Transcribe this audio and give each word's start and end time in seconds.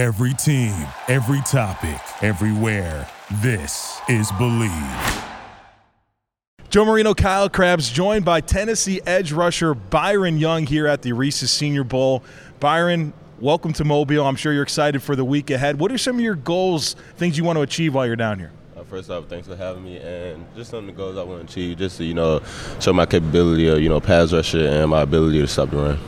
Every 0.00 0.32
team, 0.32 0.74
every 1.08 1.42
topic, 1.42 2.00
everywhere. 2.22 3.06
This 3.42 4.00
is 4.08 4.32
Bleav. 4.32 5.24
Joe 6.70 6.86
Marino, 6.86 7.12
Kyle 7.12 7.50
Crabbs, 7.50 7.90
joined 7.90 8.24
by 8.24 8.40
Tennessee 8.40 9.02
edge 9.04 9.30
rusher 9.30 9.74
Byron 9.74 10.38
Young 10.38 10.64
here 10.64 10.86
at 10.86 11.02
the 11.02 11.12
Reese's 11.12 11.50
Senior 11.50 11.84
Bowl. 11.84 12.22
Byron, 12.60 13.12
welcome 13.40 13.74
to 13.74 13.84
Mobile. 13.84 14.24
I'm 14.24 14.36
sure 14.36 14.54
you're 14.54 14.62
excited 14.62 15.02
for 15.02 15.14
the 15.14 15.24
week 15.26 15.50
ahead. 15.50 15.78
What 15.78 15.92
are 15.92 15.98
some 15.98 16.16
of 16.16 16.22
your 16.22 16.34
goals, 16.34 16.96
things 17.18 17.36
you 17.36 17.44
want 17.44 17.58
to 17.58 17.62
achieve 17.62 17.94
while 17.94 18.06
you're 18.06 18.16
down 18.16 18.38
here? 18.38 18.52
Uh, 18.74 18.84
first 18.84 19.10
off, 19.10 19.26
thanks 19.26 19.48
for 19.48 19.56
having 19.56 19.84
me, 19.84 19.98
and 19.98 20.46
just 20.56 20.70
some 20.70 20.78
of 20.78 20.86
the 20.86 20.92
goals 20.92 21.18
I 21.18 21.24
want 21.24 21.46
to 21.46 21.52
achieve, 21.52 21.76
just 21.76 21.98
to 21.98 22.04
you 22.04 22.14
know, 22.14 22.40
show 22.80 22.94
my 22.94 23.04
capability 23.04 23.68
of 23.68 23.82
you 23.82 23.90
know 23.90 24.00
pass 24.00 24.32
rusher 24.32 24.66
and 24.66 24.90
my 24.92 25.02
ability 25.02 25.42
to 25.42 25.46
stop 25.46 25.68
the 25.68 25.76
run. 25.76 25.98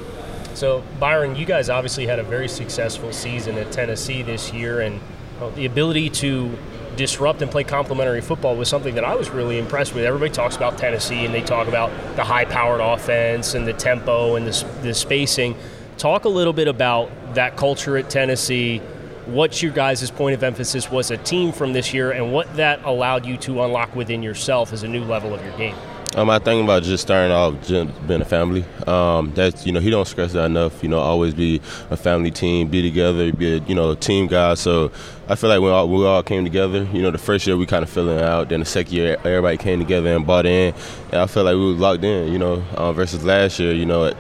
So 0.54 0.82
Byron, 1.00 1.36
you 1.36 1.46
guys 1.46 1.68
obviously 1.68 2.06
had 2.06 2.18
a 2.18 2.22
very 2.22 2.48
successful 2.48 3.12
season 3.12 3.56
at 3.56 3.72
Tennessee 3.72 4.22
this 4.22 4.52
year, 4.52 4.80
and 4.80 5.00
uh, 5.40 5.50
the 5.50 5.66
ability 5.66 6.10
to 6.10 6.56
disrupt 6.96 7.40
and 7.42 7.50
play 7.50 7.64
complementary 7.64 8.20
football 8.20 8.54
was 8.56 8.68
something 8.68 8.94
that 8.94 9.04
I 9.04 9.14
was 9.14 9.30
really 9.30 9.58
impressed 9.58 9.94
with. 9.94 10.04
Everybody 10.04 10.30
talks 10.30 10.56
about 10.56 10.78
Tennessee 10.78 11.24
and 11.24 11.34
they 11.34 11.40
talk 11.40 11.68
about 11.68 11.90
the 12.16 12.24
high 12.24 12.44
powered 12.44 12.80
offense 12.80 13.54
and 13.54 13.66
the 13.66 13.72
tempo 13.72 14.36
and 14.36 14.46
the, 14.46 14.66
the 14.82 14.94
spacing. 14.94 15.56
Talk 15.96 16.24
a 16.24 16.28
little 16.28 16.52
bit 16.52 16.68
about 16.68 17.34
that 17.34 17.56
culture 17.56 17.96
at 17.96 18.10
Tennessee. 18.10 18.78
What 19.26 19.62
your 19.62 19.72
guys' 19.72 20.10
point 20.10 20.34
of 20.34 20.42
emphasis 20.42 20.90
was 20.90 21.10
a 21.10 21.16
team 21.16 21.52
from 21.52 21.72
this 21.72 21.94
year 21.94 22.10
and 22.10 22.32
what 22.32 22.56
that 22.56 22.84
allowed 22.84 23.24
you 23.24 23.36
to 23.38 23.62
unlock 23.62 23.94
within 23.94 24.22
yourself 24.22 24.72
as 24.72 24.82
a 24.82 24.88
new 24.88 25.04
level 25.04 25.32
of 25.32 25.42
your 25.44 25.56
game. 25.56 25.76
Um, 26.14 26.28
I 26.28 26.38
think 26.38 26.62
about 26.62 26.82
just 26.82 27.02
starting 27.02 27.32
off 27.32 27.66
just 27.66 28.06
being 28.06 28.20
a 28.20 28.24
family. 28.26 28.66
Um, 28.86 29.32
that's 29.34 29.64
you 29.64 29.72
know 29.72 29.80
he 29.80 29.88
don't 29.88 30.06
stress 30.06 30.34
that 30.34 30.44
enough. 30.44 30.82
You 30.82 30.90
know, 30.90 30.98
always 30.98 31.32
be 31.32 31.62
a 31.88 31.96
family 31.96 32.30
team, 32.30 32.68
be 32.68 32.82
together, 32.82 33.32
be 33.32 33.56
a 33.56 33.58
you 33.60 33.74
know 33.74 33.94
team 33.94 34.26
guy. 34.26 34.52
So 34.54 34.92
I 35.26 35.36
feel 35.36 35.48
like 35.48 35.62
when 35.62 35.72
all, 35.72 35.88
we 35.88 36.04
all 36.04 36.22
came 36.22 36.44
together, 36.44 36.86
you 36.92 37.00
know, 37.00 37.10
the 37.10 37.16
first 37.16 37.46
year 37.46 37.56
we 37.56 37.64
kind 37.64 37.82
of 37.82 37.88
filling 37.88 38.18
out. 38.18 38.50
Then 38.50 38.60
the 38.60 38.66
second 38.66 38.92
year, 38.92 39.16
everybody 39.24 39.56
came 39.56 39.78
together 39.78 40.14
and 40.14 40.26
bought 40.26 40.44
in. 40.44 40.74
And 41.12 41.20
I 41.22 41.26
feel 41.26 41.44
like 41.44 41.54
we 41.54 41.64
were 41.64 41.78
locked 41.78 42.04
in. 42.04 42.30
You 42.30 42.38
know, 42.38 42.62
um, 42.76 42.94
versus 42.94 43.24
last 43.24 43.58
year, 43.58 43.72
you 43.72 43.86
know. 43.86 44.04
It, 44.04 44.16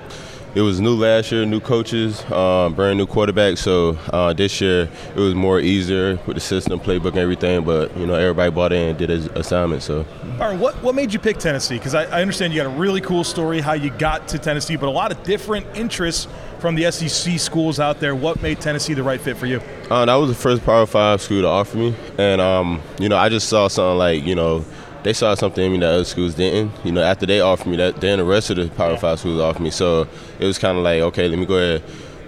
it 0.54 0.60
was 0.60 0.80
new 0.80 0.94
last 0.94 1.32
year, 1.32 1.46
new 1.46 1.60
coaches, 1.60 2.22
um, 2.30 2.74
brand 2.74 2.98
new 2.98 3.06
quarterback. 3.06 3.56
So 3.56 3.98
uh, 4.12 4.32
this 4.32 4.60
year 4.60 4.88
it 5.14 5.18
was 5.18 5.34
more 5.34 5.60
easier 5.60 6.18
with 6.26 6.36
the 6.36 6.40
system, 6.40 6.78
playbook, 6.78 7.10
and 7.10 7.18
everything. 7.18 7.64
But 7.64 7.96
you 7.96 8.06
know, 8.06 8.14
everybody 8.14 8.50
bought 8.50 8.72
in, 8.72 8.90
and 8.90 8.98
did 8.98 9.08
his 9.08 9.26
assignment. 9.26 9.82
So, 9.82 10.04
Byron, 10.38 10.60
what 10.60 10.82
what 10.82 10.94
made 10.94 11.12
you 11.12 11.18
pick 11.18 11.38
Tennessee? 11.38 11.78
Because 11.78 11.94
I, 11.94 12.04
I, 12.04 12.20
understand 12.20 12.52
you 12.52 12.62
got 12.62 12.66
a 12.66 12.78
really 12.78 13.00
cool 13.00 13.24
story 13.24 13.60
how 13.60 13.72
you 13.72 13.90
got 13.90 14.28
to 14.28 14.38
Tennessee, 14.38 14.76
but 14.76 14.86
a 14.86 14.90
lot 14.90 15.10
of 15.10 15.22
different 15.22 15.66
interests 15.74 16.28
from 16.58 16.74
the 16.74 16.90
SEC 16.90 17.40
schools 17.40 17.80
out 17.80 17.98
there. 18.00 18.14
What 18.14 18.42
made 18.42 18.60
Tennessee 18.60 18.94
the 18.94 19.02
right 19.02 19.20
fit 19.20 19.36
for 19.36 19.46
you? 19.46 19.60
Uh, 19.90 20.04
that 20.04 20.14
was 20.14 20.28
the 20.28 20.34
first 20.34 20.64
Power 20.64 20.86
Five 20.86 21.22
school 21.22 21.42
to 21.42 21.48
offer 21.48 21.78
me, 21.78 21.94
and 22.18 22.40
um, 22.40 22.82
you 22.98 23.08
know, 23.08 23.16
I 23.16 23.28
just 23.30 23.48
saw 23.48 23.68
something 23.68 23.98
like 23.98 24.24
you 24.24 24.34
know 24.34 24.64
they 25.02 25.12
saw 25.12 25.34
something 25.34 25.64
in 25.64 25.72
me 25.72 25.78
that 25.78 25.88
other 25.88 26.04
schools 26.04 26.34
didn't. 26.34 26.72
You 26.84 26.92
know, 26.92 27.02
after 27.02 27.26
they 27.26 27.40
offered 27.40 27.66
me 27.68 27.76
that, 27.76 28.00
then 28.00 28.18
the 28.18 28.24
rest 28.24 28.50
of 28.50 28.56
the 28.56 28.68
Power 28.68 28.96
Five 28.96 29.18
schools 29.18 29.40
offered 29.40 29.62
me. 29.62 29.70
So 29.70 30.06
it 30.38 30.44
was 30.44 30.58
kind 30.58 30.78
of 30.78 30.84
like, 30.84 31.00
okay, 31.00 31.28
let 31.28 31.38
me 31.38 31.46
go 31.46 31.56
ahead. 31.56 31.82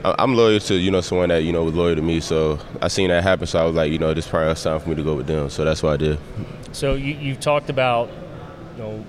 I'm 0.05 0.35
loyal 0.35 0.61
to 0.61 0.75
you 0.75 0.91
know 0.91 1.01
someone 1.01 1.31
that 1.31 1.45
you 1.45 1.53
know 1.53 1.65
was 1.65 1.75
loyal 1.75 1.97
to 1.97 2.03
me. 2.03 2.21
So 2.21 2.59
I 2.83 2.89
seen 2.89 3.09
that 3.09 3.23
happen. 3.23 3.47
So 3.47 3.59
I 3.59 3.65
was 3.65 3.75
like, 3.75 3.91
you 3.91 3.99
know, 3.99 4.13
this 4.13 4.29
probably 4.29 4.55
time 4.55 4.81
for 4.81 4.89
me 4.89 4.97
to 4.97 5.03
go 5.03 5.15
with 5.15 5.27
them. 5.27 5.49
So 5.49 5.65
that's 5.65 5.83
what 5.83 5.95
I 5.95 5.97
did. 5.97 6.19
So 6.73 6.95
you 6.95 7.15
you 7.15 7.37
talked 7.37 7.71
about 7.71 8.11
you 8.77 8.83
know 8.83 9.05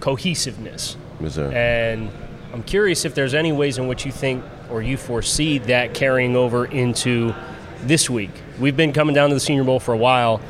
cohesiveness. 0.00 0.96
Yes, 1.20 1.34
sir. 1.34 1.50
And 1.50 2.10
I'm 2.52 2.62
curious 2.62 3.04
if 3.04 3.14
there's 3.14 3.34
any 3.34 3.50
ways 3.50 3.78
in 3.78 3.88
which 3.88 4.06
you 4.06 4.12
think 4.12 4.44
or 4.70 4.82
you 4.82 4.96
foresee 4.96 5.58
that 5.58 5.94
carrying 5.94 6.36
over 6.36 6.66
into 6.66 7.34
this 7.82 8.08
week. 8.08 8.30
We've 8.60 8.76
been 8.76 8.92
coming 8.92 9.14
down 9.14 9.30
to 9.30 9.34
the 9.34 9.40
Senior 9.40 9.64
Bowl 9.64 9.80
for 9.80 9.94
a 9.94 9.98
while 9.98 10.40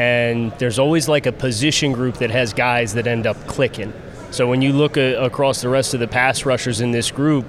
and 0.00 0.50
there's 0.52 0.78
always 0.78 1.08
like 1.08 1.26
a 1.26 1.32
position 1.32 1.92
group 1.92 2.16
that 2.16 2.30
has 2.30 2.54
guys 2.54 2.94
that 2.94 3.06
end 3.06 3.26
up 3.26 3.36
clicking. 3.46 3.92
So 4.30 4.48
when 4.48 4.62
you 4.62 4.72
look 4.72 4.96
a, 4.96 5.22
across 5.22 5.60
the 5.60 5.68
rest 5.68 5.92
of 5.92 6.00
the 6.00 6.08
pass 6.08 6.46
rushers 6.46 6.80
in 6.80 6.90
this 6.90 7.10
group, 7.10 7.44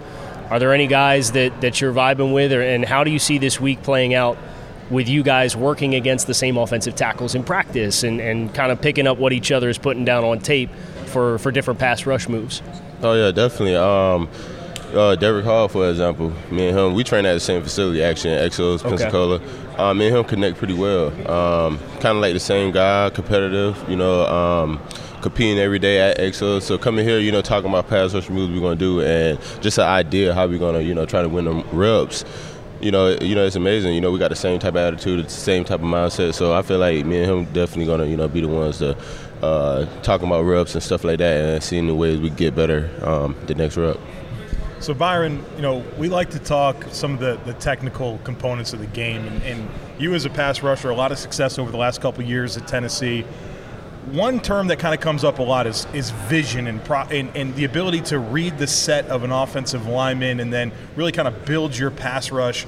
are 0.50 0.60
there 0.60 0.74
any 0.74 0.88
guys 0.88 1.32
that, 1.32 1.62
that 1.62 1.80
you're 1.80 1.94
vibing 1.94 2.34
with, 2.34 2.52
or, 2.52 2.62
and 2.62 2.84
how 2.84 3.06
do 3.06 3.12
you 3.12 3.20
see 3.20 3.38
this 3.38 3.62
week 3.62 3.82
playing 3.84 4.14
out 4.14 4.38
with 4.90 5.08
you 5.08 5.24
guys 5.24 5.56
working 5.56 5.96
against 5.96 6.28
the 6.28 6.34
same 6.34 6.58
offensive 6.58 6.94
tackles 6.94 7.36
in 7.36 7.44
practice 7.46 8.04
and, 8.04 8.20
and 8.20 8.54
kind 8.54 8.70
of 8.70 8.82
picking 8.82 9.08
up 9.08 9.18
what 9.18 9.32
each 9.32 9.50
other 9.54 9.70
is 9.70 9.78
putting 9.78 10.04
down 10.04 10.26
on 10.26 10.40
tape 10.40 10.70
for, 11.06 11.38
for 11.38 11.54
different 11.54 11.80
pass 11.80 12.06
rush 12.06 12.28
moves? 12.28 12.62
Oh, 13.02 13.14
yeah, 13.14 13.32
definitely. 13.32 13.78
Um, 13.78 14.28
uh, 14.94 15.16
Derick 15.16 15.46
Hall, 15.46 15.70
for 15.70 15.90
example, 15.90 16.34
me 16.52 16.68
and 16.68 16.78
him, 16.78 16.94
we 16.96 17.06
train 17.06 17.26
at 17.26 17.34
the 17.34 17.40
same 17.40 17.64
facility, 17.64 18.04
actually, 18.04 18.34
in 18.34 18.40
Exos, 18.40 18.84
Pensacola. 18.84 19.36
Okay. 19.36 19.46
Um, 19.82 19.98
me 19.98 20.08
and 20.08 20.18
him 20.18 20.24
connect 20.24 20.58
pretty 20.58 20.74
well. 20.74 21.08
Um, 21.30 21.80
kind 22.00 22.16
of 22.16 22.18
like 22.18 22.34
the 22.34 22.40
same 22.40 22.72
guy, 22.72 23.10
competitive, 23.10 23.84
you 23.90 23.96
know, 23.96 24.26
um, 24.26 24.80
competing 25.22 25.60
every 25.60 25.80
day 25.80 26.00
at 26.00 26.18
EXO. 26.18 26.62
So 26.62 26.78
coming 26.78 27.06
here, 27.06 27.20
you 27.20 27.32
know, 27.32 27.42
talking 27.42 27.70
about 27.70 27.88
pass 27.88 28.14
rush 28.14 28.30
moves 28.30 28.54
we're 28.54 28.60
going 28.60 28.78
to 28.78 28.86
do 28.86 29.02
and 29.02 29.40
just 29.62 29.78
an 29.78 29.86
idea 29.86 30.34
how 30.34 30.48
we're 30.48 30.60
going 30.60 30.76
to, 30.76 30.84
you 30.84 30.94
know, 30.94 31.06
try 31.06 31.22
to 31.22 31.30
win 31.30 31.46
them 31.46 31.64
reps 31.72 32.24
you 32.82 32.90
know, 32.90 33.16
you 33.22 33.36
know, 33.36 33.46
it's 33.46 33.56
amazing. 33.56 33.94
You 33.94 34.02
know, 34.02 34.12
we 34.12 34.18
got 34.18 34.30
the 34.30 34.36
same 34.36 34.60
type 34.60 34.72
of 34.72 34.78
attitude, 34.78 35.26
the 35.26 35.30
same 35.30 35.64
type 35.64 35.82
of 35.82 35.86
mindset. 35.86 36.34
So 36.34 36.54
I 36.54 36.64
feel 36.64 36.80
like 36.80 37.06
me 37.06 37.20
and 37.20 37.30
him 37.30 37.46
definitely 37.54 37.86
gonna, 37.86 38.06
you 38.06 38.18
know, 38.18 38.28
be 38.28 38.42
the 38.42 38.48
ones 38.48 38.80
to 38.80 38.98
uh, 39.42 39.86
talking 40.02 40.28
about 40.28 40.44
reps 40.44 40.74
and 40.74 40.84
stuff 40.84 41.04
like 41.04 41.20
that, 41.20 41.46
and 41.46 41.64
seeing 41.64 41.88
the 41.88 41.96
ways 41.96 42.20
we 42.20 42.30
get 42.32 42.56
better 42.56 42.90
um, 43.04 43.36
the 43.46 43.56
next 43.56 43.78
rep. 43.78 43.98
So 44.82 44.96
Byron, 44.96 45.46
you 45.56 45.62
know, 45.62 45.86
we 46.00 46.10
like 46.10 46.32
to 46.32 46.40
talk 46.40 46.86
some 46.90 47.14
of 47.14 47.20
the, 47.20 47.40
the 47.46 47.54
technical 47.54 48.18
components 48.24 48.74
of 48.74 48.80
the 48.80 48.88
game, 48.88 49.28
and, 49.28 49.44
and 49.44 49.70
you 50.00 50.16
as 50.16 50.26
a 50.26 50.30
pass 50.32 50.64
rusher, 50.64 50.90
a 50.90 50.96
lot 50.96 51.12
of 51.12 51.20
success 51.20 51.60
over 51.60 51.70
the 51.70 51.78
last 51.78 52.02
couple 52.02 52.24
years 52.24 52.58
at 52.58 52.68
Tennessee. 52.68 53.22
One 54.10 54.40
term 54.40 54.66
that 54.70 54.80
kind 54.80 54.96
of 54.96 55.00
comes 55.00 55.24
up 55.24 55.38
a 55.38 55.44
lot 55.44 55.68
is 55.68 55.86
is 55.94 56.10
vision 56.10 56.66
and, 56.66 56.84
pro, 56.84 57.02
and 57.02 57.30
and 57.36 57.54
the 57.54 57.66
ability 57.66 58.02
to 58.02 58.18
read 58.18 58.58
the 58.58 58.66
set 58.66 59.06
of 59.06 59.24
an 59.24 59.32
offensive 59.32 59.86
lineman 59.86 60.40
and 60.40 60.52
then 60.52 60.72
really 60.96 61.12
kind 61.12 61.28
of 61.28 61.46
build 61.46 61.78
your 61.78 61.92
pass 61.92 62.32
rush 62.32 62.66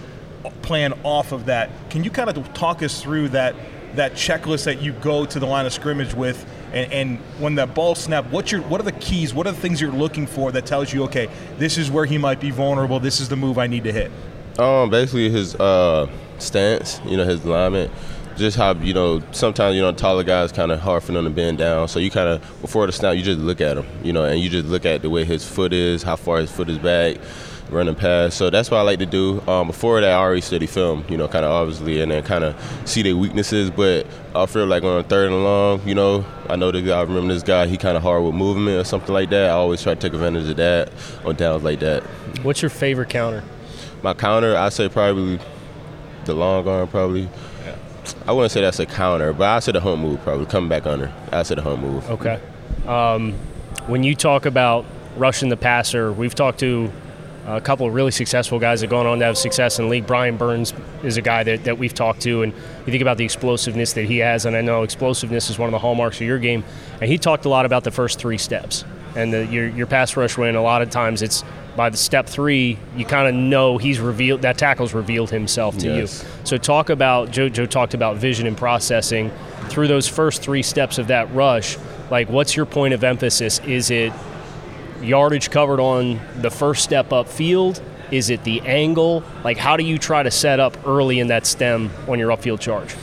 plan 0.62 0.94
off 1.02 1.32
of 1.32 1.48
that. 1.48 1.72
Can 1.90 2.04
you 2.04 2.12
kind 2.12 2.30
of 2.30 2.54
talk 2.54 2.84
us 2.84 3.02
through 3.02 3.30
that 3.30 3.56
that 3.96 4.14
checklist 4.14 4.66
that 4.66 4.84
you 4.84 4.92
go 4.94 5.26
to 5.26 5.40
the 5.40 5.48
line 5.48 5.66
of 5.66 5.74
scrimmage 5.74 6.14
with 6.14 6.46
and, 6.74 6.92
and 6.92 7.18
when 7.40 7.56
that 7.56 7.76
ball 7.76 7.96
snap, 7.96 8.26
what's 8.32 8.52
your 8.52 8.62
what 8.64 8.82
are 8.82 8.84
the 8.84 8.92
keys? 8.94 9.34
What 9.34 9.48
are 9.48 9.52
the 9.52 9.60
things 9.60 9.80
you're 9.80 9.92
looking 9.92 10.26
for 10.26 10.52
that 10.52 10.66
tells 10.66 10.92
you, 10.92 11.04
okay, 11.04 11.30
this 11.58 11.78
is 11.78 11.92
where 11.92 12.06
he 12.06 12.18
might 12.18 12.40
be 12.40 12.50
vulnerable. 12.50 13.00
This 13.00 13.20
is 13.20 13.30
the 13.30 13.36
move 13.36 13.58
I 13.58 13.68
need 13.68 13.84
to 13.84 13.92
hit. 13.92 14.12
Um, 14.60 14.90
basically 14.90 15.30
his 15.30 15.56
uh, 15.56 16.10
stance, 16.40 17.00
you 17.06 17.18
know, 17.18 17.26
his 17.26 17.44
alignment. 17.46 17.92
Just 18.36 18.58
how 18.58 18.74
you 18.74 18.96
know 18.96 19.22
sometimes 19.32 19.76
you 19.76 19.82
know 19.82 19.92
taller 19.92 20.24
guys 20.24 20.52
kind 20.52 20.72
of 20.72 20.80
hard 20.80 21.04
for 21.04 21.12
them 21.12 21.26
to 21.26 21.30
bend 21.30 21.60
down. 21.60 21.88
So 21.88 22.00
you 22.00 22.10
kind 22.10 22.28
of 22.28 22.42
before 22.62 22.88
the 22.88 22.92
snap, 22.92 23.16
you 23.16 23.22
just 23.22 23.40
look 23.40 23.62
at 23.62 23.78
him, 23.78 23.86
you 24.04 24.12
know, 24.12 24.24
and 24.24 24.40
you 24.40 24.50
just 24.50 24.66
look 24.66 24.88
at 24.88 25.04
the 25.04 25.10
way 25.12 25.24
his 25.24 25.48
foot 25.48 25.72
is, 25.72 26.02
how 26.02 26.16
far 26.16 26.40
his 26.40 26.52
foot 26.52 26.68
is 26.68 26.80
back 26.80 27.18
running 27.70 27.96
past. 27.96 28.38
So 28.38 28.50
that's 28.50 28.70
what 28.70 28.78
I 28.78 28.82
like 28.82 29.00
to 29.00 29.06
do. 29.06 29.42
Um, 29.48 29.68
before 29.68 30.02
that, 30.02 30.10
I 30.10 30.16
already 30.16 30.42
study 30.42 30.68
film, 30.68 31.06
you 31.10 31.18
know, 31.18 31.28
kind 31.28 31.46
of 31.46 31.52
obviously, 31.52 32.02
and 32.02 32.12
then 32.12 32.24
kind 32.24 32.44
of 32.44 32.56
see 32.86 33.02
their 33.02 33.18
weaknesses. 33.18 33.70
But 33.70 34.08
I 34.36 34.46
feel 34.46 34.66
like 34.66 34.84
on 34.84 35.04
third 35.06 35.32
and 35.32 35.44
long, 35.44 35.88
you 35.88 35.96
know, 35.96 36.26
I 36.50 36.56
know 36.56 36.72
the 36.72 36.82
guy. 36.82 37.00
I 37.00 37.02
remember 37.02 37.34
this 37.34 37.44
guy. 37.44 37.68
He 37.68 37.78
kind 37.78 37.98
of 37.98 38.04
hard 38.04 38.24
with 38.24 38.36
movement 38.36 38.78
or 38.78 38.84
something 38.84 39.14
like 39.14 39.30
that. 39.30 39.50
I 39.50 39.54
always 39.54 39.82
try 39.82 39.94
to 39.94 40.00
take 40.00 40.14
advantage 40.14 40.50
of 40.50 40.58
that 40.58 40.92
on 41.26 41.36
downs 41.36 41.64
like 41.64 41.80
that. 41.80 42.04
What's 42.44 42.62
your 42.62 42.70
favorite 42.70 43.10
counter? 43.10 43.44
My 44.02 44.14
counter, 44.14 44.56
I 44.58 44.70
say 44.70 44.90
probably 44.90 45.40
the 46.26 46.34
long 46.34 46.68
arm, 46.68 46.88
probably. 46.88 47.30
I 48.28 48.34
wouldn't 48.34 48.52
say 48.52 48.60
that's 48.60 48.80
a 48.80 48.86
counter, 48.86 49.32
but 49.32 49.48
I 49.48 49.60
say 49.60 49.72
the 49.72 49.80
hump 49.80 50.02
move 50.02 50.22
probably 50.24 50.46
coming 50.46 50.68
back 50.68 50.86
under. 50.86 51.12
I 51.32 51.44
say 51.44 51.56
the 51.56 51.62
hump 51.62 51.82
move. 51.82 52.10
Okay. 52.10 52.38
Um, 52.86 53.34
when 53.88 54.04
you 54.04 54.14
talk 54.14 54.46
about 54.46 54.86
rushing 55.16 55.48
the 55.48 55.56
passer, 55.56 56.12
we've 56.12 56.36
talked 56.36 56.60
to 56.60 56.92
a 57.46 57.62
couple 57.62 57.86
of 57.88 57.94
really 57.94 58.12
successful 58.12 58.60
guys 58.60 58.80
that 58.80 58.86
have 58.86 58.92
gone 58.92 59.06
on 59.06 59.20
to 59.20 59.26
have 59.26 59.38
success 59.38 59.80
in 59.80 59.86
the 59.86 59.92
league. 59.92 60.08
Brian 60.08 60.38
Burns 60.38 60.74
is 61.04 61.18
a 61.18 61.22
guy 61.22 61.44
that, 61.44 61.66
that 61.66 61.78
we've 61.78 61.94
talked 61.94 62.22
to, 62.22 62.42
and 62.42 62.54
you 62.54 62.92
think 62.92 63.02
about 63.02 63.18
the 63.18 63.26
explosiveness 63.26 63.94
that 63.94 64.06
he 64.06 64.20
has, 64.20 64.46
and 64.46 64.56
I 64.56 64.62
know 64.62 64.84
explosiveness 64.84 65.50
is 65.50 65.60
one 65.60 65.68
of 65.68 65.72
the 65.72 65.80
hallmarks 65.80 66.18
of 66.18 66.28
your 66.28 66.40
game. 66.40 66.64
And 67.02 67.10
he 67.10 67.18
talked 67.18 67.46
a 67.46 67.50
lot 67.50 67.66
about 67.66 67.84
the 67.84 67.92
first 67.92 68.20
three 68.20 68.38
steps. 68.38 68.86
And 69.16 69.32
the, 69.32 69.46
your, 69.46 69.68
your 69.68 69.88
pass 69.88 70.16
rush 70.18 70.38
win, 70.38 70.56
a 70.56 70.62
lot 70.62 70.82
of 70.82 70.90
times 70.90 71.22
it's 71.22 71.44
by 71.76 71.90
the 71.90 71.98
step 71.98 72.28
three, 72.28 72.78
you 72.96 73.06
kind 73.06 73.28
of 73.28 73.34
know 73.36 73.78
he's 73.78 74.00
revealed, 74.00 74.44
that 74.44 74.58
tackle's 74.58 74.94
revealed 74.94 75.32
himself 75.32 75.78
to 75.80 75.88
yes. 75.88 76.24
you. 76.24 76.30
So 76.46 76.58
talk 76.58 76.90
about, 76.90 77.32
Joe, 77.32 77.50
Joe 77.50 77.66
talked 77.66 77.94
about 77.94 78.18
vision 78.18 78.48
and 78.48 78.56
processing. 78.56 79.32
Through 79.70 79.88
those 79.88 80.08
first 80.08 80.42
three 80.42 80.62
steps 80.62 80.98
of 80.98 81.08
that 81.08 81.34
rush, 81.34 81.78
like 82.12 82.30
what's 82.30 82.56
your 82.56 82.66
point 82.66 82.94
of 82.94 83.04
emphasis? 83.04 83.60
Is 83.60 83.90
it 83.90 84.14
yardage 85.04 85.52
covered 85.52 85.80
on 85.80 86.20
the 86.42 86.50
first 86.50 86.84
step 86.84 87.12
up 87.12 87.28
field? 87.28 87.82
Is 88.12 88.30
it 88.30 88.44
the 88.44 88.62
angle? 88.62 89.24
Like, 89.44 89.58
how 89.58 89.78
do 89.78 89.84
you 89.84 89.98
try 89.98 90.24
to 90.24 90.32
set 90.32 90.60
up 90.60 90.78
early 90.88 91.20
in 91.20 91.28
that 91.28 91.46
stem 91.46 91.90
on 92.08 92.20
your 92.20 92.30
upfield 92.30 92.60
charge? 92.60 92.96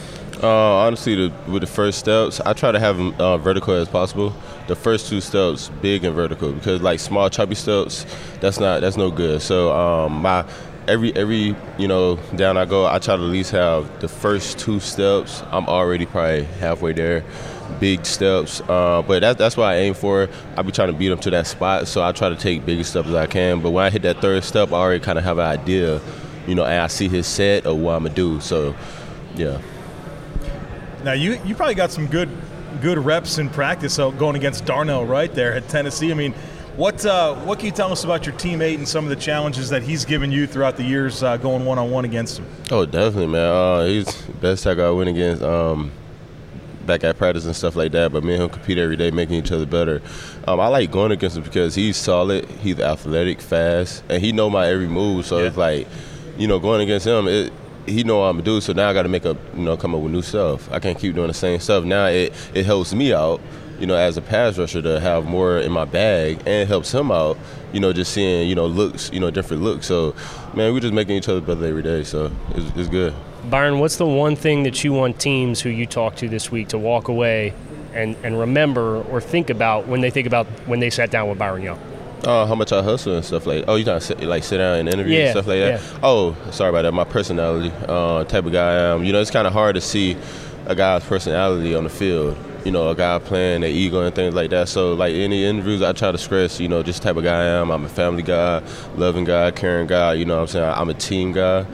Uh, 0.43 0.87
honestly, 0.87 1.15
the, 1.15 1.35
with 1.51 1.61
the 1.61 1.67
first 1.67 1.99
steps, 1.99 2.41
I 2.41 2.55
try 2.55 2.73
to 2.73 2.81
have 2.81 2.97
them 2.97 3.15
uh, 3.19 3.37
vertical 3.37 3.75
as 3.75 3.89
possible. 3.89 4.35
The 4.69 4.77
first 4.77 5.09
two 5.09 5.21
steps, 5.21 5.69
big 5.83 6.05
and 6.05 6.15
vertical, 6.15 6.53
because 6.53 6.81
like 6.81 6.99
small 6.99 7.29
chubby 7.29 7.55
steps, 7.55 8.07
that's 8.41 8.59
not 8.59 8.81
that's 8.81 8.97
no 8.97 9.11
good. 9.11 9.43
So 9.43 9.71
um, 9.73 10.23
my 10.23 10.47
every 10.89 11.15
every 11.15 11.57
you 11.79 11.89
know 11.89 12.17
down 12.37 12.57
I 12.57 12.65
go, 12.65 12.87
I 12.87 12.99
try 12.99 13.17
to 13.17 13.23
at 13.23 13.29
least 13.29 13.53
have 13.53 14.01
the 14.01 14.09
first 14.09 14.59
two 14.59 14.81
steps. 14.81 15.43
I'm 15.51 15.67
already 15.67 16.07
probably 16.07 16.45
halfway 16.45 16.93
there, 16.93 17.25
big 17.79 18.05
steps. 18.05 18.61
Uh, 18.63 19.03
but 19.07 19.21
that, 19.21 19.39
that's 19.39 19.57
what 19.57 19.67
I 19.67 19.77
aim 19.77 19.95
for. 19.95 20.29
I 20.57 20.63
be 20.63 20.73
trying 20.73 20.89
to 20.89 20.99
beat 20.99 21.09
them 21.09 21.19
to 21.21 21.31
that 21.31 21.47
spot, 21.47 21.89
so 21.89 22.03
I 22.03 22.13
try 22.13 22.29
to 22.29 22.37
take 22.37 22.65
bigger 22.67 22.85
steps 22.85 23.09
as 23.09 23.15
I 23.15 23.27
can. 23.27 23.61
But 23.61 23.71
when 23.71 23.85
I 23.85 23.91
hit 23.91 24.03
that 24.03 24.21
third 24.21 24.45
step, 24.45 24.73
I 24.73 24.77
already 24.77 25.03
kind 25.03 25.19
of 25.19 25.25
have 25.25 25.39
an 25.39 25.47
idea, 25.47 26.01
you 26.47 26.55
know, 26.55 26.65
and 26.65 26.81
I 26.81 26.87
see 26.89 27.09
his 27.09 27.27
set 27.27 27.67
of 27.67 27.79
what 27.79 27.93
I'm 27.93 28.05
gonna 28.05 28.15
do. 28.15 28.41
So, 28.41 28.75
yeah. 29.35 29.61
Now 31.05 31.13
you 31.13 31.41
you 31.45 31.55
probably 31.55 31.75
got 31.75 31.91
some 31.91 32.07
good 32.07 32.29
good 32.81 32.99
reps 32.99 33.39
in 33.39 33.49
practice 33.49 33.95
so 33.95 34.13
going 34.13 34.37
against 34.37 34.65
Darnell 34.65 35.05
right 35.05 35.33
there 35.35 35.55
at 35.55 35.69
Tennessee. 35.69 36.11
I 36.11 36.15
mean, 36.15 36.35
what 36.81 37.05
uh, 37.05 37.35
what 37.35 37.59
can 37.59 37.67
you 37.67 37.73
tell 37.73 37.93
us 37.93 38.05
about 38.05 38.25
your 38.25 38.35
teammate 38.37 38.77
and 38.77 38.89
some 38.89 39.05
of 39.05 39.11
the 39.11 39.17
challenges 39.17 39.69
that 39.69 39.83
he's 39.83 40.07
given 40.07 40.33
you 40.33 40.47
throughout 40.47 40.79
the 40.79 40.83
years 40.83 41.23
uh, 41.23 41.37
going 41.37 41.67
one 41.67 41.79
on 41.79 41.91
one 41.91 42.07
against 42.07 42.39
him? 42.39 42.47
Oh, 42.71 42.87
definitely, 42.87 43.27
man. 43.27 43.53
Uh, 43.53 43.85
he's 43.85 44.07
the 44.25 44.33
best 44.33 44.65
tackle 44.65 44.87
I 44.87 44.91
went 44.91 45.11
against. 45.11 45.43
Um, 45.43 45.93
back 46.87 47.05
at 47.05 47.19
practice 47.19 47.45
and 47.45 47.55
stuff 47.55 47.77
like 47.77 47.93
that. 47.93 48.13
But 48.13 48.25
me 48.25 48.33
and 48.33 48.45
him 48.45 48.49
compete 48.49 48.79
every 48.79 48.97
day, 48.97 49.11
making 49.11 49.37
each 49.37 49.53
other 49.53 49.67
better. 49.67 50.01
Um, 50.49 50.59
I 50.59 50.69
like 50.69 50.91
going 50.91 51.13
against 51.13 51.37
him 51.37 51.43
because 51.43 51.75
he's 51.75 51.99
solid, 51.99 52.47
he's 52.47 52.81
athletic, 52.81 53.43
fast, 53.43 54.03
and 54.09 54.23
he 54.23 54.33
know 54.33 54.49
my 54.49 54.67
every 54.67 54.89
move. 54.89 55.27
So 55.27 55.39
yeah. 55.39 55.49
it's 55.49 55.59
like, 55.59 55.87
you 56.39 56.49
know, 56.49 56.59
going 56.59 56.81
against 56.81 57.07
him, 57.07 57.29
it, 57.29 57.53
he 57.85 58.05
know 58.05 58.21
what 58.21 58.27
I'm 58.27 58.37
gonna 58.37 58.45
do. 58.45 58.61
So 58.63 58.73
now 58.73 58.89
I 58.89 58.95
got 58.95 59.03
to 59.03 59.11
make 59.11 59.27
up, 59.27 59.37
you 59.55 59.65
know, 59.65 59.77
come 59.77 59.95
up 59.95 60.01
with 60.01 60.13
new 60.13 60.23
stuff. 60.23 60.73
I 60.73 60.79
can't 60.79 60.99
keep 60.99 61.15
doing 61.15 61.29
the 61.29 61.35
same 61.35 61.61
stuff. 61.61 61.85
Now 61.85 62.07
it 62.07 62.33
it 62.55 62.65
helps 62.65 62.95
me 62.95 63.13
out, 63.13 63.43
you 63.81 63.87
know, 63.87 63.97
as 63.97 64.17
a 64.17 64.23
pass 64.23 64.59
rusher 64.59 64.83
to 64.83 65.01
have 65.01 65.25
more 65.25 65.59
in 65.59 65.73
my 65.73 65.85
bag, 65.85 66.41
and 66.47 66.69
helps 66.69 66.93
him 66.93 67.11
out, 67.11 67.39
you 67.73 67.81
know, 67.81 67.93
just 67.93 68.13
seeing, 68.13 68.49
you 68.49 68.55
know, 68.55 68.67
looks, 68.67 69.11
you 69.13 69.19
know, 69.19 69.31
different 69.31 69.63
looks. 69.63 69.87
So, 69.87 70.15
man, 70.55 70.73
we're 70.73 70.81
just 70.81 70.95
making 70.95 71.17
each 71.17 71.29
other 71.29 71.41
better 71.41 71.65
every 71.65 71.83
day. 71.83 72.05
So 72.05 72.31
it's, 72.55 72.77
it's 72.77 72.89
good. 72.89 73.15
Byron, 73.45 73.79
what's 73.79 73.97
the 73.97 74.07
one 74.07 74.37
thing 74.37 74.65
that 74.65 74.85
you 74.85 74.93
want 74.93 75.19
teams 75.19 75.61
who 75.61 75.71
you 75.71 75.87
talk 75.87 76.17
to 76.17 76.29
this 76.29 76.51
week 76.51 76.69
to 76.69 76.79
walk 76.79 77.09
away 77.09 77.55
and, 77.95 78.15
and 78.23 78.39
remember 78.39 79.03
or 79.05 79.21
think 79.21 79.51
about 79.51 79.89
when 79.89 80.03
they 80.03 80.11
think 80.11 80.27
about 80.27 80.47
when 80.67 80.81
they 80.81 80.91
sat 80.91 81.11
down 81.11 81.29
with 81.29 81.39
Byron 81.39 81.63
Young? 81.63 81.79
Uh, 82.23 82.45
how 82.45 82.55
much 82.55 82.71
I 82.71 82.83
hustle 82.83 83.17
and 83.17 83.25
stuff 83.25 83.47
like. 83.47 83.65
Oh, 83.67 83.77
you 83.77 83.85
trying 83.85 83.99
to 83.99 84.05
sit, 84.05 84.21
like 84.21 84.45
sit 84.45 84.59
down 84.59 84.81
and 84.81 84.89
interview 84.91 85.17
yeah, 85.17 85.23
and 85.23 85.31
stuff 85.31 85.47
like 85.47 85.61
that. 85.61 85.81
Yeah. 85.81 85.99
Oh, 86.03 86.37
sorry 86.51 86.69
about 86.69 86.83
that. 86.83 86.93
My 86.93 87.05
personality, 87.05 87.73
uh, 87.89 88.25
type 88.25 88.45
of 88.45 88.53
guy 88.53 88.75
I 88.75 88.95
am. 88.95 89.05
You 89.05 89.15
know, 89.15 89.23
it's 89.23 89.31
kind 89.31 89.47
of 89.47 89.55
hard 89.55 89.75
to 89.77 89.81
see 89.81 90.19
a 90.67 90.75
guy's 90.75 91.03
personality 91.03 91.75
on 91.75 91.85
the 91.85 91.91
field. 91.91 92.37
You 92.65 92.73
know, 92.73 92.91
a 92.91 92.95
guy 92.95 93.19
playing 93.19 93.63
their 93.63 93.71
ego 93.71 94.03
and 94.03 94.15
things 94.15 94.35
like 94.35 94.51
that. 94.51 94.69
So, 94.69 94.95
like 94.95 95.15
any 95.15 95.45
interviews, 95.45 95.83
I 95.83 95.93
try 95.93 96.13
to 96.13 96.19
stress, 96.19 96.61
you 96.61 96.69
know, 96.69 96.83
just 96.83 97.03
type 97.03 97.17
of 97.17 97.25
guy 97.25 97.41
I 97.41 97.47
am. 97.61 97.71
I'm 97.71 97.85
a 97.85 97.89
family 97.89 98.23
guy, 98.23 98.63
loving 98.97 99.25
guy, 99.25 99.51
caring 99.51 99.87
guy. 99.87 100.15
You 100.15 100.25
know 100.25 100.37
what 100.37 100.43
I'm 100.43 100.49
saying? 100.49 100.75
I'm 100.77 100.91
a 100.91 100.95
team 100.95 101.33
guy. 101.33 101.67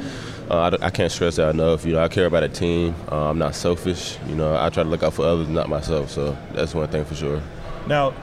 Uh, 0.49 0.71
I, 0.81 0.87
I, 0.87 0.91
can't 0.91 1.11
stress 1.11 1.37
that 1.37 1.51
enough. 1.51 1.85
You 1.85 1.95
know, 1.95 2.01
I 2.05 2.07
care 2.07 2.27
about 2.27 2.45
a 2.45 2.49
team. 2.49 2.95
Uh, 3.11 3.29
I'm 3.31 3.39
not 3.39 3.57
selfish. 3.57 4.17
You 4.29 4.37
know, 4.37 4.55
I 4.55 4.71
try 4.71 4.85
to 4.85 4.89
look 4.89 5.03
out 5.03 5.15
for 5.15 5.27
others, 5.27 5.49
not 5.49 5.69
myself. 5.69 6.11
So 6.11 6.39
that's 6.53 6.73
one 6.73 6.87
thing 6.89 7.05
for 7.05 7.17
sure. 7.17 7.43
Now, 7.89 8.15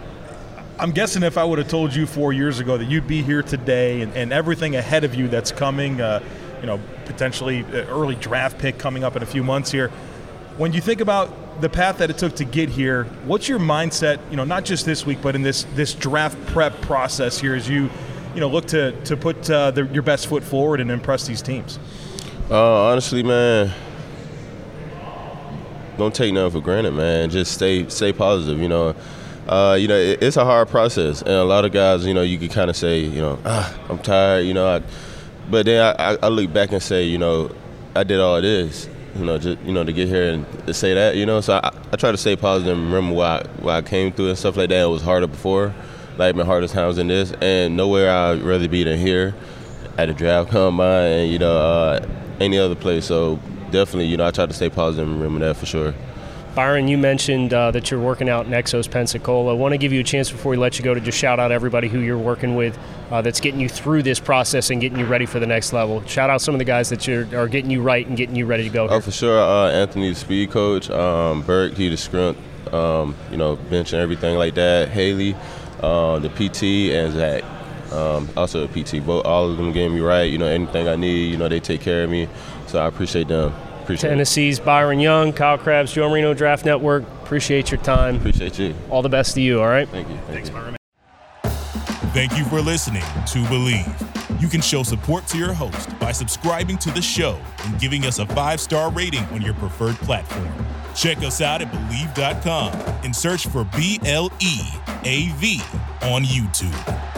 I'm 0.79 0.91
guessing 0.91 1.21
if 1.23 1.37
I 1.37 1.43
would 1.43 1.59
have 1.59 1.67
told 1.67 1.93
you 1.93 2.05
four 2.05 2.31
years 2.31 2.59
ago 2.59 2.77
that 2.77 2.85
you'd 2.85 3.07
be 3.07 3.21
here 3.21 3.43
today 3.43 4.01
and, 4.01 4.13
and 4.15 4.31
everything 4.31 4.77
ahead 4.77 5.03
of 5.03 5.15
you 5.15 5.27
that's 5.27 5.51
coming, 5.51 5.99
uh, 5.99 6.23
you 6.61 6.67
know, 6.67 6.79
potentially 7.05 7.63
early 7.73 8.15
draft 8.15 8.57
pick 8.57 8.77
coming 8.77 9.03
up 9.03 9.17
in 9.17 9.21
a 9.21 9.25
few 9.25 9.43
months 9.43 9.69
here. 9.69 9.89
When 10.57 10.71
you 10.71 10.79
think 10.79 11.01
about 11.01 11.29
the 11.61 11.69
path 11.69 11.97
that 11.99 12.09
it 12.09 12.17
took 12.17 12.35
to 12.35 12.45
get 12.45 12.69
here, 12.69 13.05
what's 13.25 13.47
your 13.47 13.59
mindset? 13.59 14.19
You 14.29 14.37
know, 14.37 14.43
not 14.43 14.65
just 14.65 14.85
this 14.85 15.05
week, 15.05 15.19
but 15.21 15.35
in 15.35 15.41
this 15.41 15.63
this 15.75 15.93
draft 15.93 16.37
prep 16.47 16.79
process 16.81 17.39
here, 17.39 17.55
as 17.55 17.69
you, 17.69 17.89
you 18.33 18.39
know, 18.39 18.49
look 18.49 18.65
to 18.67 18.91
to 19.05 19.17
put 19.17 19.49
uh, 19.49 19.71
the, 19.71 19.85
your 19.87 20.03
best 20.03 20.27
foot 20.27 20.43
forward 20.43 20.79
and 20.79 20.91
impress 20.91 21.27
these 21.27 21.41
teams. 21.41 21.79
Uh, 22.49 22.89
honestly, 22.89 23.23
man, 23.23 23.71
don't 25.97 26.13
take 26.13 26.33
nothing 26.33 26.59
for 26.59 26.63
granted, 26.63 26.93
man. 26.93 27.29
Just 27.29 27.53
stay 27.53 27.87
stay 27.89 28.13
positive. 28.13 28.59
You 28.59 28.69
know 28.69 28.95
uh, 29.47 29.77
you 29.79 29.87
know, 29.87 29.97
it, 29.97 30.23
it's 30.23 30.37
a 30.37 30.45
hard 30.45 30.69
process, 30.69 31.21
and 31.21 31.31
a 31.31 31.43
lot 31.43 31.65
of 31.65 31.71
guys, 31.71 32.05
you 32.05 32.13
know, 32.13 32.21
you 32.21 32.37
could 32.37 32.51
kind 32.51 32.69
of 32.69 32.77
say, 32.77 32.99
you 32.99 33.21
know, 33.21 33.39
ah, 33.45 33.77
I'm 33.89 33.99
tired, 33.99 34.45
you 34.45 34.53
know, 34.53 34.67
I, 34.67 34.81
but 35.49 35.65
then 35.65 35.95
I, 35.99 36.17
I, 36.23 36.27
look 36.29 36.53
back 36.53 36.71
and 36.71 36.81
say, 36.81 37.03
you 37.03 37.17
know, 37.17 37.53
I 37.93 38.03
did 38.03 38.21
all 38.21 38.37
it 38.37 38.45
is, 38.45 38.87
you 39.15 39.25
know, 39.25 39.37
just 39.37 39.59
you 39.61 39.71
know 39.71 39.83
to 39.83 39.93
get 39.93 40.07
here 40.07 40.31
and 40.31 40.67
to 40.67 40.73
say 40.73 40.93
that, 40.93 41.15
you 41.15 41.25
know, 41.25 41.41
so 41.41 41.59
I, 41.63 41.71
I 41.91 41.95
try 41.95 42.11
to 42.11 42.17
stay 42.17 42.35
positive 42.35 42.77
and 42.77 42.85
remember 42.87 43.15
why 43.15 43.43
why 43.59 43.77
I 43.77 43.81
came 43.81 44.11
through 44.11 44.29
and 44.29 44.37
stuff 44.37 44.57
like 44.57 44.69
that. 44.69 44.81
It 44.83 44.89
was 44.89 45.01
harder 45.01 45.27
before, 45.27 45.73
like 46.17 46.35
my 46.35 46.43
hardest 46.43 46.73
times 46.73 46.97
in 46.97 47.07
this, 47.07 47.31
and 47.41 47.77
nowhere 47.77 48.11
I'd 48.11 48.41
rather 48.41 48.67
be 48.67 48.83
than 48.83 48.99
here 48.99 49.35
at 49.97 50.09
a 50.09 50.13
draft 50.13 50.49
combine 50.49 51.11
and 51.11 51.31
you 51.31 51.39
know 51.39 51.57
uh, 51.57 52.07
any 52.39 52.57
other 52.57 52.75
place. 52.75 53.05
So 53.05 53.39
definitely, 53.71 54.07
you 54.07 54.17
know, 54.17 54.27
I 54.27 54.31
try 54.31 54.45
to 54.45 54.53
stay 54.53 54.69
positive 54.69 55.07
and 55.07 55.21
remember 55.21 55.45
that 55.45 55.55
for 55.55 55.65
sure. 55.65 55.93
Byron, 56.55 56.87
you 56.87 56.99
mentioned 56.99 57.51
uh, 57.51 57.71
that 57.71 57.89
you're 57.89 57.99
working 57.99 58.29
out 58.29 58.45
in 58.45 58.51
Exos 58.51 58.89
Pensacola. 58.89 59.51
I 59.51 59.55
want 59.55 59.71
to 59.71 59.77
give 59.79 59.91
you 59.91 60.01
a 60.01 60.03
chance 60.03 60.31
before 60.31 60.51
we 60.51 60.57
let 60.57 60.77
you 60.77 60.83
go 60.83 60.93
to 60.93 61.01
just 61.01 61.17
shout 61.17 61.39
out 61.39 61.51
everybody 61.51 61.87
who 61.87 61.99
you're 61.99 62.17
working 62.17 62.55
with 62.55 62.77
uh, 63.09 63.21
that's 63.21 63.39
getting 63.39 63.59
you 63.59 63.67
through 63.67 64.03
this 64.03 64.19
process 64.19 64.69
and 64.69 64.79
getting 64.79 64.99
you 64.99 65.05
ready 65.05 65.25
for 65.25 65.39
the 65.39 65.47
next 65.47 65.73
level. 65.73 66.05
Shout 66.05 66.29
out 66.29 66.41
some 66.41 66.53
of 66.53 66.59
the 66.59 66.65
guys 66.65 66.89
that 66.89 67.07
are 67.09 67.47
getting 67.47 67.71
you 67.71 67.81
right 67.81 68.05
and 68.05 68.15
getting 68.15 68.35
you 68.35 68.45
ready 68.45 68.63
to 68.63 68.69
go. 68.69 68.87
Here. 68.87 68.97
Oh, 68.97 69.01
for 69.01 69.11
sure. 69.11 69.39
Uh, 69.39 69.71
Anthony, 69.71 70.09
the 70.09 70.15
speed 70.15 70.51
coach. 70.51 70.91
Um, 70.91 71.41
Burke, 71.41 71.73
he 71.73 71.89
the 71.89 71.97
scrunt, 71.97 72.37
um, 72.71 73.15
you 73.31 73.37
know, 73.37 73.55
bench 73.55 73.93
and 73.93 74.01
everything 74.01 74.37
like 74.37 74.53
that. 74.53 74.89
Haley, 74.89 75.35
uh, 75.81 76.19
the 76.19 76.29
PT, 76.29 76.93
and 76.93 77.13
Zach. 77.13 77.43
Um, 77.91 78.29
also 78.37 78.63
a 78.63 78.67
PT. 78.67 79.03
Both 79.03 79.25
all 79.25 79.49
of 79.49 79.57
them 79.57 79.71
getting 79.71 79.95
me 79.95 80.01
right. 80.01 80.31
You 80.31 80.37
know, 80.37 80.47
anything 80.47 80.87
I 80.87 80.95
need, 80.97 81.31
you 81.31 81.37
know, 81.37 81.49
they 81.49 81.59
take 81.59 81.81
care 81.81 82.03
of 82.03 82.11
me. 82.11 82.27
So 82.67 82.79
I 82.79 82.85
appreciate 82.85 83.27
them. 83.27 83.53
Appreciate 83.83 84.09
Tennessee's 84.09 84.59
it. 84.59 84.65
Byron 84.65 84.99
Young, 84.99 85.33
Kyle 85.33 85.57
Crabbs, 85.57 85.93
Joe 85.93 86.09
Marino 86.09 86.33
Draft 86.33 86.65
Network. 86.65 87.03
Appreciate 87.23 87.71
your 87.71 87.81
time. 87.81 88.15
Appreciate 88.17 88.57
you. 88.59 88.75
All 88.89 89.01
the 89.01 89.09
best 89.09 89.35
to 89.35 89.41
you, 89.41 89.61
all 89.61 89.67
right? 89.67 89.87
Thank 89.89 90.09
you. 90.09 90.15
Thank 90.15 90.27
Thanks, 90.27 90.49
you. 90.49 90.55
Byron. 90.55 90.75
Thank 92.13 92.37
you 92.37 92.45
for 92.45 92.61
listening 92.61 93.01
to 93.01 93.39
Bleav. 93.45 94.41
You 94.41 94.47
can 94.47 94.61
show 94.61 94.83
support 94.83 95.25
to 95.27 95.37
your 95.37 95.53
host 95.53 95.97
by 95.99 96.11
subscribing 96.11 96.77
to 96.79 96.91
the 96.91 97.01
show 97.01 97.39
and 97.65 97.79
giving 97.79 98.05
us 98.05 98.19
a 98.19 98.25
five 98.27 98.59
star 98.59 98.91
rating 98.91 99.23
on 99.25 99.41
your 99.41 99.53
preferred 99.55 99.95
platform. 99.95 100.51
Check 100.95 101.19
us 101.19 101.41
out 101.41 101.61
at 101.61 101.71
Bleav.com 101.71 102.73
and 103.03 103.15
search 103.15 103.47
for 103.47 103.63
B 103.75 103.99
L 104.05 104.31
E 104.39 104.59
A 105.05 105.29
V 105.37 105.61
on 106.03 106.23
YouTube. 106.23 107.12